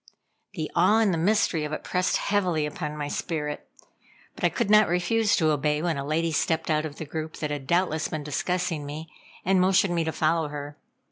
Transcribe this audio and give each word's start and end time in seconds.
The 0.55 0.71
awe 0.75 0.97
and 0.97 1.13
the 1.13 1.17
mystery 1.19 1.63
of 1.63 1.73
it 1.73 1.83
pressed 1.83 2.17
heavily 2.17 2.65
upon 2.65 2.97
my 2.97 3.07
spirit, 3.07 3.69
but 4.33 4.43
I 4.43 4.49
could 4.49 4.67
not 4.71 4.87
refuse 4.87 5.35
to 5.35 5.51
obey 5.51 5.79
when 5.79 5.95
a 5.99 6.03
lady 6.03 6.31
stepped 6.31 6.71
out 6.71 6.85
of 6.87 6.95
the 6.95 7.05
group, 7.05 7.35
that 7.37 7.51
had 7.51 7.67
doubtless 7.67 8.07
been 8.07 8.23
discussing 8.23 8.83
me, 8.83 9.11
and 9.45 9.61
motioned 9.61 9.93
me 9.93 10.03
to 10.03 10.11
follow 10.11 10.47
her. 10.47 10.75